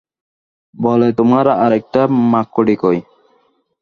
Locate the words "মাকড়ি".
2.31-2.75